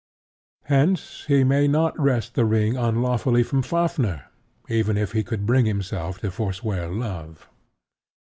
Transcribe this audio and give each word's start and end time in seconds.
Hence 0.63 1.25
he 1.27 1.43
may 1.43 1.67
not 1.67 1.93
wrest 1.99 2.33
the 2.33 2.43
ring 2.43 2.75
unlawfully 2.75 3.43
from 3.43 3.61
Fafnir, 3.61 4.29
even 4.67 4.97
if 4.97 5.11
he 5.11 5.21
could 5.23 5.45
bring 5.45 5.67
himself 5.67 6.17
to 6.21 6.31
forswear 6.31 6.89
love. 6.89 7.47